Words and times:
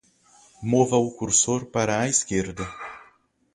Mova 0.63 0.95
o 0.97 1.11
cursor 1.11 1.67
para 1.67 1.99
a 1.99 2.07
esquerda 2.07 2.65